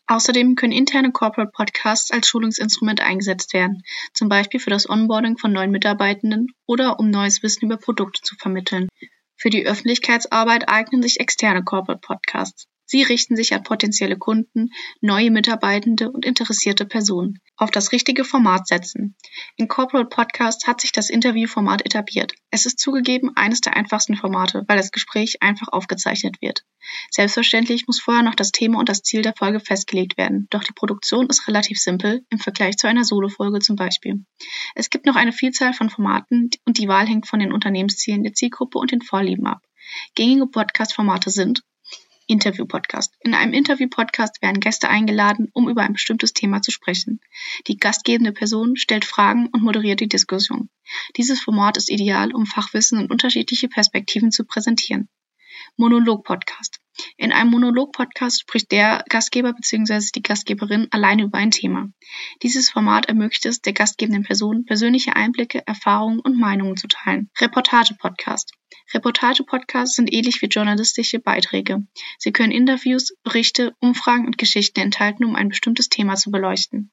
Außerdem 0.08 0.56
können 0.56 0.72
interne 0.72 1.12
Corporate 1.12 1.52
Podcasts 1.54 2.12
als 2.12 2.30
Schulungsinstrument 2.30 3.02
eingesetzt 3.02 3.54
werden, 3.54 3.84
zum 4.14 4.30
Beispiel 4.30 4.62
für 4.62 4.70
das 4.70 4.90
Onboarding 4.90 5.38
von 5.38 5.52
neuen 5.52 5.72
Mitarbeitenden 5.72 6.48
oder 6.66 6.98
um 6.98 7.10
neues 7.10 7.44
Wissen 7.44 7.66
über 7.66 7.76
Produkte 7.76 8.22
zu 8.22 8.36
vermitteln. 8.36 8.88
Für 9.44 9.50
die 9.50 9.66
Öffentlichkeitsarbeit 9.66 10.70
eignen 10.70 11.02
sich 11.02 11.20
externe 11.20 11.66
Corporate 11.66 12.00
Podcasts. 12.00 12.70
Sie 12.86 13.02
richten 13.02 13.36
sich 13.36 13.54
an 13.54 13.64
potenzielle 13.64 14.18
Kunden, 14.18 14.70
neue 15.02 15.32
Mitarbeitende 15.32 16.12
und 16.12 16.26
interessierte 16.26 16.86
Personen. 16.86 17.40
Auf 17.56 17.72
das 17.72 17.92
richtige 17.92 18.26
Format 18.26 18.68
setzen. 18.68 19.16
In 19.56 19.68
Corporate 19.68 20.10
Podcast 20.10 20.68
hat 20.68 20.82
sich 20.82 20.92
das 20.92 21.10
Interviewformat 21.10 21.86
etabliert. 21.86 22.34
Es 22.52 22.66
ist 22.66 22.80
zugegeben 22.80 23.32
eines 23.36 23.62
der 23.62 23.76
einfachsten 23.76 24.16
Formate, 24.16 24.64
weil 24.68 24.78
das 24.78 24.92
Gespräch 24.92 25.42
einfach 25.42 25.68
aufgezeichnet 25.72 26.38
wird. 26.42 26.66
Selbstverständlich 27.10 27.88
muss 27.88 28.02
vorher 28.02 28.24
noch 28.24 28.36
das 28.36 28.52
Thema 28.52 28.80
und 28.80 28.90
das 28.90 29.02
Ziel 29.02 29.22
der 29.22 29.34
Folge 29.38 29.60
festgelegt 29.60 30.18
werden, 30.18 30.48
doch 30.50 30.64
die 30.64 30.74
Produktion 30.74 31.28
ist 31.28 31.48
relativ 31.48 31.80
simpel 31.80 32.26
im 32.30 32.40
Vergleich 32.40 32.78
zu 32.78 32.88
einer 32.88 33.06
Solo-Folge 33.06 33.60
zum 33.60 33.76
Beispiel. 33.76 34.26
Es 34.76 34.90
gibt 34.90 35.06
noch 35.06 35.16
eine 35.16 35.32
Vielzahl 35.32 35.74
von 35.74 35.90
Formaten 35.90 36.50
und 36.66 36.78
die 36.78 36.88
Wahl 36.88 37.08
hängt 37.08 37.28
von 37.28 37.40
den 37.40 37.54
Unternehmenszielen 37.54 38.24
der 38.24 38.34
Zielgruppe 38.34 38.80
und 38.80 38.92
den 38.92 39.02
Vorlieben 39.02 39.48
ab. 39.48 39.62
Gängige 40.16 40.48
Podcast-Formate 40.48 41.30
sind 41.30 41.62
Interview-Podcast. 42.28 43.16
In 43.22 43.34
einem 43.34 43.54
Interview-Podcast 43.54 44.42
werden 44.42 44.60
Gäste 44.60 44.90
eingeladen, 44.90 45.50
um 45.54 45.70
über 45.70 45.82
ein 45.82 45.94
bestimmtes 45.94 46.34
Thema 46.34 46.62
zu 46.62 46.72
sprechen. 46.72 47.20
Die 47.68 47.78
gastgebende 47.78 48.32
Person 48.32 48.76
stellt 48.76 49.06
Fragen 49.06 49.48
und 49.48 49.64
moderiert 49.64 50.00
die 50.00 50.10
Diskussion. 50.10 50.70
Dieses 51.18 51.42
Format 51.42 51.78
ist 51.78 51.90
ideal, 51.90 52.34
um 52.34 52.46
Fachwissen 52.46 53.00
und 53.00 53.12
unterschiedliche 53.12 53.68
Perspektiven 53.68 54.32
zu 54.32 54.46
präsentieren. 54.46 55.10
Monolog-Podcast. 55.78 56.80
In 57.18 57.32
einem 57.32 57.50
Monolog-Podcast 57.50 58.42
spricht 58.42 58.72
der 58.72 59.04
Gastgeber 59.10 59.54
bzw. 59.54 60.12
die 60.14 60.22
Gastgeberin 60.22 60.88
alleine 60.92 61.24
über 61.24 61.38
ein 61.38 61.52
Thema. 61.52 61.90
Dieses 62.44 62.70
Format 62.70 63.08
ermöglicht 63.08 63.46
es 63.46 63.62
der 63.62 63.74
gastgebenden 63.74 64.24
Person, 64.24 64.66
persönliche 64.66 65.16
Einblicke, 65.16 65.66
Erfahrungen 65.66 66.20
und 66.20 66.40
Meinungen 66.40 66.78
zu 66.78 66.88
teilen. 66.88 67.30
Reportage-Podcast. 67.40 68.54
Reportage-Podcasts 68.94 69.96
sind 69.96 70.14
ähnlich 70.14 70.42
wie 70.42 70.48
journalistische 70.48 71.20
Beiträge. 71.20 71.88
Sie 72.20 72.32
können 72.32 72.52
Interviews, 72.52 73.16
Berichte, 73.24 73.76
Umfragen 73.80 74.26
und 74.26 74.38
Geschichten 74.38 74.80
enthalten, 74.80 75.26
um 75.26 75.36
ein 75.36 75.50
bestimmtes 75.50 75.90
Thema 75.90 76.16
zu 76.16 76.30
beleuchten. 76.30 76.92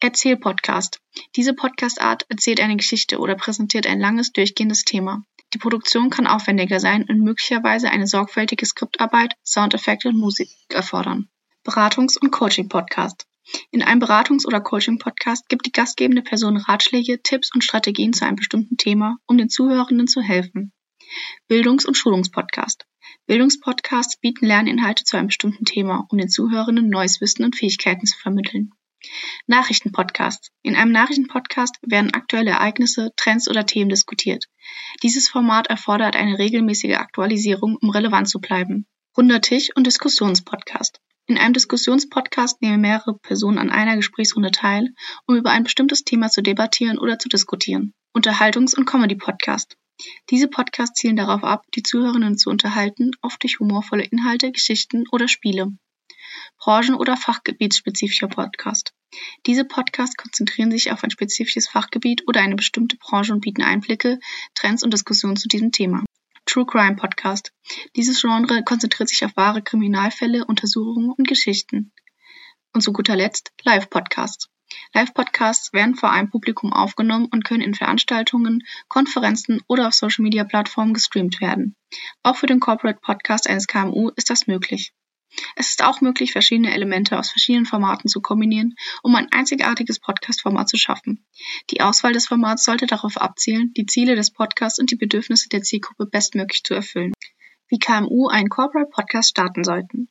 Erzähl-Podcast. 0.00 1.00
Diese 1.36 1.54
Podcastart 1.54 2.26
erzählt 2.28 2.60
eine 2.60 2.76
Geschichte 2.76 3.18
oder 3.18 3.36
präsentiert 3.36 3.86
ein 3.86 4.00
langes, 4.00 4.32
durchgehendes 4.32 4.84
Thema. 4.84 5.24
Die 5.54 5.58
Produktion 5.58 6.10
kann 6.10 6.26
aufwendiger 6.26 6.80
sein 6.80 7.04
und 7.08 7.20
möglicherweise 7.20 7.88
eine 7.88 8.08
sorgfältige 8.08 8.66
Skriptarbeit, 8.66 9.34
Soundeffekte 9.44 10.08
und 10.08 10.18
Musik 10.18 10.50
erfordern. 10.68 11.28
Beratungs- 11.64 12.18
und 12.18 12.32
Coaching-Podcast. 12.32 13.28
In 13.70 13.82
einem 13.82 14.02
Beratungs- 14.02 14.46
oder 14.46 14.60
Coaching-Podcast 14.60 15.48
gibt 15.48 15.66
die 15.66 15.72
gastgebende 15.72 16.22
Person 16.22 16.56
Ratschläge, 16.56 17.22
Tipps 17.22 17.54
und 17.54 17.62
Strategien 17.62 18.12
zu 18.12 18.26
einem 18.26 18.34
bestimmten 18.34 18.76
Thema, 18.78 19.18
um 19.26 19.38
den 19.38 19.48
Zuhörenden 19.48 20.08
zu 20.08 20.20
helfen. 20.20 20.72
Bildungs- 21.46 21.86
und 21.86 21.96
Schulungspodcast. 21.96 22.84
Bildungspodcasts 23.26 24.18
bieten 24.18 24.46
Lerninhalte 24.46 25.04
zu 25.04 25.16
einem 25.16 25.28
bestimmten 25.28 25.64
Thema, 25.64 26.04
um 26.08 26.18
den 26.18 26.28
Zuhörenden 26.28 26.88
neues 26.88 27.20
Wissen 27.20 27.44
und 27.44 27.54
Fähigkeiten 27.54 28.06
zu 28.06 28.18
vermitteln. 28.18 28.72
Nachrichtenpodcast. 29.46 30.50
In 30.62 30.76
einem 30.76 30.92
Nachrichtenpodcast 30.92 31.78
werden 31.82 32.14
aktuelle 32.14 32.50
Ereignisse, 32.50 33.10
Trends 33.16 33.48
oder 33.48 33.66
Themen 33.66 33.90
diskutiert. 33.90 34.46
Dieses 35.02 35.28
Format 35.28 35.68
erfordert 35.68 36.16
eine 36.16 36.38
regelmäßige 36.38 36.96
Aktualisierung, 36.96 37.76
um 37.80 37.90
relevant 37.90 38.28
zu 38.28 38.40
bleiben. 38.40 38.86
Runder 39.16 39.40
Tisch 39.40 39.70
und 39.74 39.86
Diskussionspodcast. 39.86 41.00
In 41.26 41.38
einem 41.38 41.54
Diskussionspodcast 41.54 42.60
nehmen 42.60 42.82
mehrere 42.82 43.18
Personen 43.18 43.58
an 43.58 43.70
einer 43.70 43.96
Gesprächsrunde 43.96 44.50
teil, 44.50 44.90
um 45.26 45.36
über 45.36 45.50
ein 45.50 45.64
bestimmtes 45.64 46.04
Thema 46.04 46.28
zu 46.28 46.42
debattieren 46.42 46.98
oder 46.98 47.18
zu 47.18 47.28
diskutieren. 47.28 47.94
Unterhaltungs- 48.12 48.76
und 48.76 48.84
Comedy-Podcast. 48.84 49.76
Diese 50.30 50.48
Podcasts 50.48 51.00
zielen 51.00 51.16
darauf 51.16 51.44
ab, 51.44 51.64
die 51.74 51.82
Zuhörenden 51.82 52.36
zu 52.36 52.50
unterhalten, 52.50 53.12
oft 53.22 53.42
durch 53.42 53.58
humorvolle 53.60 54.04
Inhalte, 54.04 54.52
Geschichten 54.52 55.04
oder 55.12 55.28
Spiele. 55.28 55.68
Branchen- 56.58 56.94
oder 56.94 57.16
fachgebietsspezifischer 57.16 58.28
Podcast. 58.28 58.92
Diese 59.46 59.64
Podcasts 59.64 60.16
konzentrieren 60.16 60.70
sich 60.70 60.90
auf 60.90 61.04
ein 61.04 61.10
spezifisches 61.10 61.68
Fachgebiet 61.68 62.22
oder 62.26 62.40
eine 62.40 62.56
bestimmte 62.56 62.96
Branche 62.96 63.32
und 63.32 63.40
bieten 63.40 63.62
Einblicke, 63.62 64.18
Trends 64.54 64.82
und 64.82 64.92
Diskussionen 64.92 65.36
zu 65.36 65.48
diesem 65.48 65.72
Thema. 65.72 66.04
True 66.46 66.66
Crime 66.66 66.96
Podcast. 66.96 67.52
Dieses 67.96 68.20
Genre 68.20 68.62
konzentriert 68.64 69.08
sich 69.08 69.24
auf 69.24 69.36
wahre 69.36 69.62
Kriminalfälle, 69.62 70.44
Untersuchungen 70.44 71.10
und 71.10 71.26
Geschichten. 71.26 71.92
Und 72.72 72.82
zu 72.82 72.92
guter 72.92 73.16
Letzt 73.16 73.52
Live-Podcasts. 73.62 74.48
Live-Podcasts 74.92 75.72
werden 75.72 75.94
vor 75.94 76.10
einem 76.10 76.30
Publikum 76.30 76.72
aufgenommen 76.72 77.28
und 77.30 77.44
können 77.44 77.62
in 77.62 77.74
Veranstaltungen, 77.74 78.62
Konferenzen 78.88 79.62
oder 79.68 79.88
auf 79.88 79.94
Social-Media-Plattformen 79.94 80.94
gestreamt 80.94 81.40
werden. 81.40 81.76
Auch 82.22 82.36
für 82.36 82.46
den 82.46 82.60
Corporate 82.60 82.98
Podcast 83.00 83.48
eines 83.48 83.66
KMU 83.66 84.10
ist 84.16 84.30
das 84.30 84.46
möglich. 84.46 84.92
Es 85.56 85.70
ist 85.70 85.82
auch 85.82 86.00
möglich, 86.00 86.32
verschiedene 86.32 86.72
Elemente 86.72 87.18
aus 87.18 87.30
verschiedenen 87.30 87.66
Formaten 87.66 88.08
zu 88.08 88.20
kombinieren, 88.20 88.74
um 89.02 89.14
ein 89.14 89.28
einzigartiges 89.32 90.00
Podcast-Format 90.00 90.68
zu 90.68 90.76
schaffen. 90.76 91.24
Die 91.70 91.80
Auswahl 91.80 92.12
des 92.12 92.26
Formats 92.26 92.64
sollte 92.64 92.86
darauf 92.86 93.16
abzielen, 93.16 93.72
die 93.76 93.86
Ziele 93.86 94.16
des 94.16 94.32
Podcasts 94.32 94.78
und 94.78 94.90
die 94.90 94.96
Bedürfnisse 94.96 95.48
der 95.48 95.62
Zielgruppe 95.62 96.06
bestmöglich 96.06 96.62
zu 96.62 96.74
erfüllen. 96.74 97.12
Wie 97.68 97.78
KMU 97.78 98.28
einen 98.28 98.48
Corporate 98.48 98.90
Podcast 98.90 99.30
starten 99.30 99.64
sollten. 99.64 100.08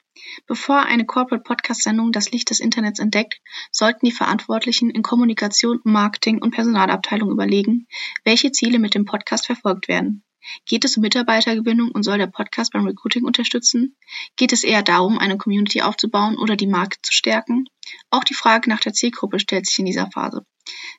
Bevor 0.48 0.84
eine 0.84 1.06
Corporate 1.06 1.44
Podcast-Sendung 1.44 2.12
das 2.12 2.32
Licht 2.32 2.50
des 2.50 2.60
Internets 2.60 3.00
entdeckt, 3.00 3.42
sollten 3.72 4.06
die 4.06 4.12
Verantwortlichen 4.12 4.90
in 4.90 5.02
Kommunikation, 5.02 5.80
Marketing 5.84 6.42
und 6.42 6.52
Personalabteilung 6.52 7.32
überlegen, 7.32 7.88
welche 8.24 8.52
Ziele 8.52 8.80
mit 8.80 8.96
dem 8.96 9.06
Podcast 9.06 9.46
verfolgt 9.46 9.88
werden. 9.88 10.24
Geht 10.66 10.86
es 10.86 10.98
um 10.98 11.02
Mitarbeitergewinnung 11.02 11.92
und 11.92 12.04
soll 12.04 12.18
der 12.18 12.28
Podcast 12.28 12.74
beim 12.74 12.86
Recruiting 12.86 13.26
unterstützen? 13.26 13.96
Geht 14.36 14.54
es 14.54 14.64
eher 14.64 14.84
darum, 14.84 15.18
eine 15.18 15.38
Community 15.38 15.82
aufzubauen 15.82 16.38
oder 16.38 16.56
die 16.56 16.68
Marke 16.68 16.98
zu 17.02 17.14
stärken? 17.14 17.66
Auch 18.10 18.24
die 18.24 18.34
Frage 18.34 18.70
nach 18.70 18.80
der 18.80 18.94
Zielgruppe 18.94 19.40
stellt 19.40 19.66
sich 19.66 19.80
in 19.80 19.86
dieser 19.86 20.10
Phase, 20.12 20.46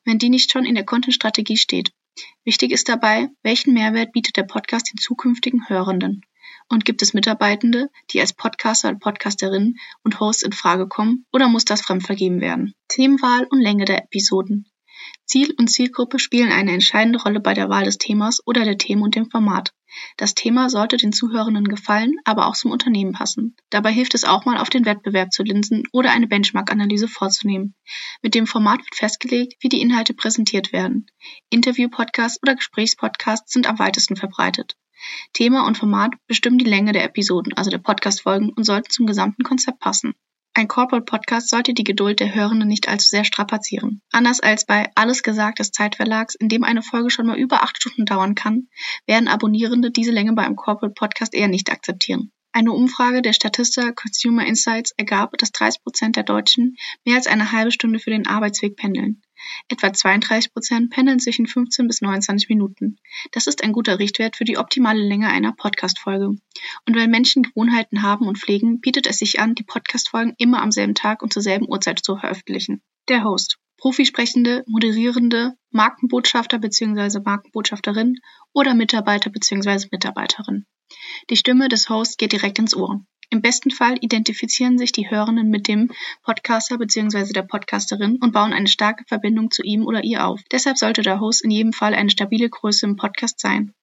wenn 0.04 0.18
die 0.18 0.30
nicht 0.30 0.52
schon 0.52 0.64
in 0.64 0.74
der 0.74 0.84
Content-Strategie 0.84 1.56
steht. 1.56 1.92
Wichtig 2.44 2.70
ist 2.70 2.88
dabei, 2.88 3.28
welchen 3.42 3.74
Mehrwert 3.74 4.12
bietet 4.12 4.36
der 4.36 4.44
Podcast 4.44 4.92
den 4.92 4.98
zukünftigen 4.98 5.68
Hörenden? 5.68 6.22
Und 6.68 6.84
gibt 6.84 7.02
es 7.02 7.14
Mitarbeitende, 7.14 7.90
die 8.10 8.20
als 8.20 8.32
Podcaster 8.32 8.88
und 8.88 9.00
Podcasterin 9.00 9.76
und 10.02 10.20
Host 10.20 10.42
in 10.42 10.52
Frage 10.52 10.88
kommen, 10.88 11.26
oder 11.32 11.48
muss 11.48 11.64
das 11.64 11.82
fremdvergeben 11.82 12.40
werden? 12.40 12.74
Themenwahl 12.88 13.46
und 13.50 13.60
Länge 13.60 13.84
der 13.84 14.04
Episoden. 14.04 14.66
Ziel 15.26 15.54
und 15.58 15.68
Zielgruppe 15.68 16.18
spielen 16.18 16.52
eine 16.52 16.72
entscheidende 16.72 17.20
Rolle 17.20 17.40
bei 17.40 17.54
der 17.54 17.68
Wahl 17.68 17.84
des 17.84 17.98
Themas 17.98 18.40
oder 18.46 18.64
der 18.64 18.78
Themen 18.78 19.02
und 19.02 19.14
dem 19.14 19.30
Format. 19.30 19.72
Das 20.16 20.34
Thema 20.34 20.70
sollte 20.70 20.96
den 20.96 21.12
Zuhörenden 21.12 21.64
gefallen, 21.64 22.14
aber 22.24 22.46
auch 22.46 22.54
zum 22.54 22.72
Unternehmen 22.72 23.12
passen. 23.12 23.56
Dabei 23.70 23.92
hilft 23.92 24.14
es 24.14 24.24
auch 24.24 24.44
mal, 24.44 24.58
auf 24.58 24.70
den 24.70 24.84
Wettbewerb 24.84 25.32
zu 25.32 25.42
linsen 25.42 25.84
oder 25.92 26.10
eine 26.10 26.26
Benchmark-Analyse 26.26 27.08
vorzunehmen. 27.08 27.74
Mit 28.22 28.34
dem 28.34 28.46
Format 28.46 28.80
wird 28.80 28.94
festgelegt, 28.94 29.54
wie 29.60 29.68
die 29.68 29.80
Inhalte 29.80 30.14
präsentiert 30.14 30.72
werden. 30.72 31.06
Interview-Podcasts 31.50 32.40
oder 32.42 32.56
Gesprächspodcasts 32.56 33.52
sind 33.52 33.68
am 33.68 33.78
weitesten 33.78 34.16
verbreitet. 34.16 34.76
Thema 35.32 35.66
und 35.66 35.78
Format 35.78 36.14
bestimmen 36.26 36.58
die 36.58 36.64
Länge 36.64 36.92
der 36.92 37.04
Episoden, 37.04 37.52
also 37.54 37.70
der 37.70 37.78
Podcast-Folgen, 37.78 38.50
und 38.50 38.64
sollten 38.64 38.90
zum 38.90 39.06
gesamten 39.06 39.42
Konzept 39.42 39.78
passen. 39.80 40.14
Ein 40.56 40.68
Corporate 40.68 41.04
Podcast 41.04 41.50
sollte 41.50 41.74
die 41.74 41.82
Geduld 41.82 42.20
der 42.20 42.32
Hörenden 42.32 42.68
nicht 42.68 42.88
allzu 42.88 43.08
sehr 43.08 43.24
strapazieren. 43.24 44.00
Anders 44.12 44.38
als 44.38 44.64
bei 44.64 44.88
Alles 44.94 45.24
Gesagt 45.24 45.58
des 45.58 45.72
Zeitverlags, 45.72 46.36
in 46.36 46.48
dem 46.48 46.62
eine 46.62 46.80
Folge 46.80 47.10
schon 47.10 47.26
mal 47.26 47.36
über 47.36 47.64
acht 47.64 47.76
Stunden 47.76 48.06
dauern 48.06 48.36
kann, 48.36 48.68
werden 49.04 49.26
Abonnierende 49.26 49.90
diese 49.90 50.12
Länge 50.12 50.32
bei 50.34 50.44
einem 50.44 50.54
Corporate 50.54 50.94
Podcast 50.94 51.34
eher 51.34 51.48
nicht 51.48 51.72
akzeptieren. 51.72 52.30
Eine 52.52 52.70
Umfrage 52.70 53.20
der 53.20 53.32
Statista 53.32 53.90
Consumer 53.90 54.46
Insights 54.46 54.92
ergab, 54.96 55.36
dass 55.38 55.50
30 55.50 55.82
Prozent 55.82 56.14
der 56.14 56.22
Deutschen 56.22 56.76
mehr 57.04 57.16
als 57.16 57.26
eine 57.26 57.50
halbe 57.50 57.72
Stunde 57.72 57.98
für 57.98 58.10
den 58.10 58.28
Arbeitsweg 58.28 58.76
pendeln. 58.76 59.22
Etwa 59.68 59.92
32 59.92 60.52
Prozent 60.52 60.90
pendeln 60.90 61.18
zwischen 61.18 61.46
15 61.46 61.86
bis 61.86 62.00
29 62.00 62.48
Minuten. 62.48 62.98
Das 63.32 63.46
ist 63.46 63.62
ein 63.62 63.72
guter 63.72 63.98
Richtwert 63.98 64.36
für 64.36 64.44
die 64.44 64.58
optimale 64.58 65.02
Länge 65.02 65.28
einer 65.28 65.52
Podcast-Folge. 65.52 66.26
Und 66.26 66.96
weil 66.96 67.08
Menschen 67.08 67.42
Gewohnheiten 67.42 68.02
haben 68.02 68.26
und 68.26 68.38
pflegen, 68.38 68.80
bietet 68.80 69.06
es 69.06 69.18
sich 69.18 69.40
an, 69.40 69.54
die 69.54 69.64
Podcast-Folgen 69.64 70.34
immer 70.38 70.62
am 70.62 70.72
selben 70.72 70.94
Tag 70.94 71.22
und 71.22 71.32
zur 71.32 71.42
selben 71.42 71.68
Uhrzeit 71.68 72.00
zu 72.00 72.16
veröffentlichen. 72.16 72.82
Der 73.08 73.24
Host. 73.24 73.58
Profisprechende, 73.78 74.64
Moderierende, 74.66 75.52
Markenbotschafter 75.70 76.58
bzw. 76.58 77.20
Markenbotschafterin 77.20 78.16
oder 78.52 78.74
Mitarbeiter 78.74 79.30
bzw. 79.30 79.88
Mitarbeiterin. 79.90 80.64
Die 81.28 81.36
Stimme 81.36 81.68
des 81.68 81.88
Hosts 81.88 82.16
geht 82.16 82.32
direkt 82.32 82.58
ins 82.58 82.74
Ohr. 82.74 83.04
Im 83.30 83.42
besten 83.42 83.70
Fall 83.70 83.96
identifizieren 84.00 84.78
sich 84.78 84.92
die 84.92 85.10
Hörenden 85.10 85.50
mit 85.50 85.68
dem 85.68 85.90
Podcaster 86.22 86.78
bzw. 86.78 87.32
der 87.32 87.42
Podcasterin 87.42 88.16
und 88.16 88.32
bauen 88.32 88.52
eine 88.52 88.68
starke 88.68 89.04
Verbindung 89.06 89.50
zu 89.50 89.62
ihm 89.62 89.86
oder 89.86 90.04
ihr 90.04 90.26
auf. 90.26 90.40
Deshalb 90.52 90.78
sollte 90.78 91.02
der 91.02 91.20
Host 91.20 91.42
in 91.42 91.50
jedem 91.50 91.72
Fall 91.72 91.94
eine 91.94 92.10
stabile 92.10 92.48
Größe 92.48 92.86
im 92.86 92.96
Podcast 92.96 93.40
sein. 93.40 93.74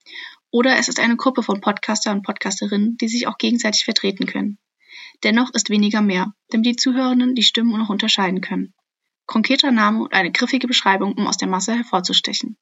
Oder 0.51 0.77
es 0.77 0.89
ist 0.89 0.99
eine 0.99 1.15
Gruppe 1.15 1.43
von 1.43 1.61
Podcaster 1.61 2.11
und 2.11 2.23
Podcasterinnen, 2.23 2.97
die 2.97 3.07
sich 3.07 3.27
auch 3.27 3.37
gegenseitig 3.37 3.85
vertreten 3.85 4.25
können. 4.25 4.59
Dennoch 5.23 5.53
ist 5.53 5.69
weniger 5.69 6.01
mehr, 6.01 6.33
damit 6.49 6.65
die 6.65 6.75
Zuhörenden 6.75 7.35
die 7.35 7.43
Stimmen 7.43 7.77
noch 7.77 7.89
unterscheiden 7.89 8.41
können. 8.41 8.73
Konkreter 9.25 9.71
Name 9.71 10.03
und 10.03 10.13
eine 10.13 10.31
griffige 10.31 10.67
Beschreibung, 10.67 11.13
um 11.13 11.25
aus 11.25 11.37
der 11.37 11.47
Masse 11.47 11.73
hervorzustechen. 11.73 12.57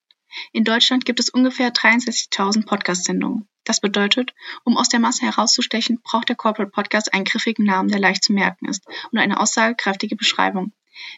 In 0.53 0.63
Deutschland 0.63 1.05
gibt 1.05 1.19
es 1.19 1.29
ungefähr 1.29 1.73
63.000 1.73 2.67
Podcast-Sendungen. 2.67 3.48
Das 3.69 3.81
bedeutet, 3.81 4.33
um 4.63 4.77
aus 4.77 4.89
der 4.89 4.99
Masse 4.99 5.27
herauszustechen, 5.27 6.01
braucht 6.01 6.27
der 6.27 6.35
Corporate 6.35 6.71
Podcast 6.71 7.13
einen 7.13 7.23
griffigen 7.23 7.65
Namen, 7.65 7.87
der 7.87 7.99
leicht 7.99 8.23
zu 8.23 8.33
merken 8.33 8.67
ist 8.67 8.83
und 9.11 9.19
eine 9.19 9.39
aussagekräftige 9.39 10.15
Beschreibung. 10.15 10.73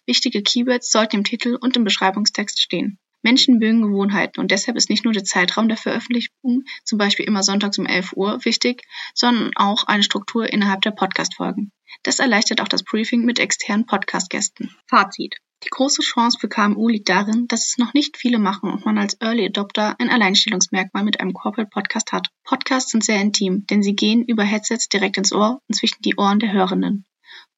Wichtige 0.05 0.43
Keywords 0.43 0.91
sollten 0.91 1.15
im 1.15 1.23
Titel 1.23 1.57
und 1.61 1.77
im 1.77 1.85
Beschreibungstext 1.85 2.59
stehen. 2.61 2.99
Menschen 3.21 3.59
mögen 3.59 3.81
Gewohnheiten 3.81 4.39
und 4.39 4.51
deshalb 4.51 4.77
ist 4.77 4.89
nicht 4.89 5.03
nur 5.03 5.13
der 5.13 5.23
Zeitraum 5.23 5.67
der 5.67 5.77
Veröffentlichung, 5.77 6.63
zum 6.83 6.97
Beispiel 6.97 7.25
immer 7.25 7.43
sonntags 7.43 7.77
um 7.77 7.85
11 7.85 8.13
Uhr, 8.13 8.43
wichtig, 8.45 8.83
sondern 9.13 9.51
auch 9.55 9.83
eine 9.85 10.03
Struktur 10.03 10.51
innerhalb 10.51 10.81
der 10.81 10.91
Podcast-Folgen. 10.91 11.71
Das 12.03 12.19
erleichtert 12.19 12.61
auch 12.61 12.67
das 12.67 12.83
Briefing 12.83 13.25
mit 13.25 13.39
externen 13.39 13.85
Podcast-Gästen. 13.85 14.75
Fazit. 14.87 15.35
Die 15.63 15.69
große 15.69 16.01
Chance 16.01 16.39
für 16.39 16.49
KMU 16.49 16.87
liegt 16.87 17.09
darin, 17.09 17.47
dass 17.47 17.67
es 17.67 17.77
noch 17.77 17.93
nicht 17.93 18.17
viele 18.17 18.39
machen 18.39 18.71
und 18.71 18.83
man 18.83 18.97
als 18.97 19.15
Early 19.21 19.45
Adopter 19.45 19.95
ein 19.99 20.09
Alleinstellungsmerkmal 20.09 21.03
mit 21.03 21.19
einem 21.19 21.33
Corporate 21.33 21.69
Podcast 21.69 22.11
hat. 22.11 22.29
Podcasts 22.43 22.91
sind 22.91 23.03
sehr 23.03 23.21
intim, 23.21 23.67
denn 23.67 23.83
sie 23.83 23.95
gehen 23.95 24.23
über 24.23 24.43
Headsets 24.43 24.89
direkt 24.89 25.17
ins 25.17 25.31
Ohr 25.31 25.61
und 25.67 25.75
zwischen 25.75 26.01
die 26.01 26.15
Ohren 26.15 26.39
der 26.39 26.51
Hörenden. 26.51 27.05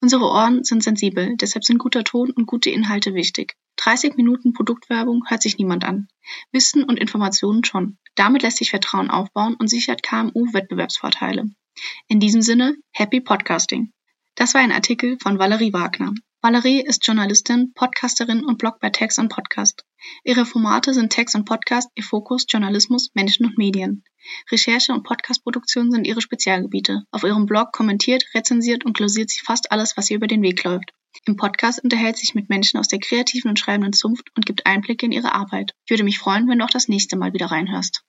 Unsere 0.01 0.25
Ohren 0.25 0.65
sind 0.65 0.83
sensibel, 0.83 1.37
deshalb 1.37 1.63
sind 1.63 1.77
guter 1.77 2.03
Ton 2.03 2.31
und 2.31 2.45
gute 2.45 2.69
Inhalte 2.69 3.13
wichtig. 3.13 3.55
30 3.77 4.15
Minuten 4.15 4.53
Produktwerbung 4.53 5.23
hört 5.27 5.41
sich 5.41 5.57
niemand 5.57 5.83
an. 5.83 6.07
Wissen 6.51 6.83
und 6.83 6.99
Informationen 6.99 7.63
schon. 7.63 7.97
Damit 8.15 8.43
lässt 8.43 8.57
sich 8.57 8.69
Vertrauen 8.69 9.09
aufbauen 9.09 9.55
und 9.55 9.67
sichert 9.67 10.03
KMU 10.03 10.53
Wettbewerbsvorteile. 10.53 11.45
In 12.07 12.19
diesem 12.19 12.41
Sinne, 12.41 12.75
happy 12.91 13.21
Podcasting. 13.21 13.91
Das 14.35 14.53
war 14.53 14.61
ein 14.61 14.71
Artikel 14.71 15.17
von 15.21 15.39
Valerie 15.39 15.73
Wagner. 15.73 16.13
Valerie 16.41 16.81
ist 16.81 17.07
Journalistin, 17.07 17.71
Podcasterin 17.73 18.43
und 18.43 18.57
bloggt 18.57 18.79
bei 18.81 18.89
Text 18.89 19.17
und 19.17 19.29
Podcast. 19.29 19.85
Ihre 20.25 20.45
Formate 20.45 20.93
sind 20.93 21.11
Text 21.11 21.35
und 21.35 21.45
Podcast, 21.45 21.89
ihr 21.95 22.03
Fokus 22.03 22.45
Journalismus, 22.49 23.11
Menschen 23.13 23.45
und 23.45 23.57
Medien. 23.57 24.03
Recherche 24.51 24.91
und 24.91 25.03
Podcastproduktion 25.03 25.89
sind 25.89 26.05
ihre 26.05 26.21
Spezialgebiete. 26.21 27.03
Auf 27.11 27.23
ihrem 27.23 27.45
Blog 27.45 27.71
kommentiert, 27.71 28.25
rezensiert 28.35 28.85
und 28.85 28.97
glosiert 28.97 29.29
sie 29.29 29.39
fast 29.39 29.71
alles, 29.71 29.95
was 29.95 30.09
ihr 30.09 30.17
über 30.17 30.27
den 30.27 30.41
Weg 30.41 30.63
läuft. 30.63 30.91
Im 31.25 31.35
Podcast 31.35 31.83
unterhält 31.83 32.17
sich 32.17 32.35
mit 32.35 32.49
Menschen 32.49 32.79
aus 32.79 32.87
der 32.87 32.99
kreativen 32.99 33.49
und 33.49 33.59
schreibenden 33.59 33.93
Zunft 33.93 34.31
und 34.35 34.45
gibt 34.45 34.65
Einblicke 34.65 35.05
in 35.05 35.11
ihre 35.11 35.33
Arbeit. 35.33 35.73
Ich 35.85 35.91
würde 35.91 36.03
mich 36.03 36.19
freuen, 36.19 36.47
wenn 36.47 36.59
du 36.59 36.65
auch 36.65 36.69
das 36.69 36.87
nächste 36.87 37.17
Mal 37.17 37.33
wieder 37.33 37.47
reinhörst. 37.47 38.03